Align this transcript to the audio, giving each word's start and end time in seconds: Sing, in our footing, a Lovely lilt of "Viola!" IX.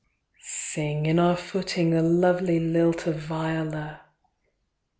Sing, 0.41 1.05
in 1.05 1.19
our 1.19 1.37
footing, 1.37 1.93
a 1.93 2.01
Lovely 2.01 2.59
lilt 2.59 3.05
of 3.05 3.17
"Viola!" 3.19 4.01
IX. 4.01 4.01